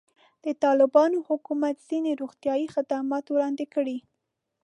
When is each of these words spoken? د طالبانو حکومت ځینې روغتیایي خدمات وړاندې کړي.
د 0.45 0.47
طالبانو 0.63 1.17
حکومت 1.29 1.75
ځینې 1.89 2.11
روغتیایي 2.21 2.67
خدمات 2.75 3.25
وړاندې 3.29 3.65
کړي. 3.73 3.97